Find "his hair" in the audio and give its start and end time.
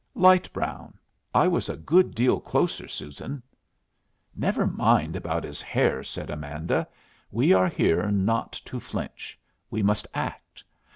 5.43-6.01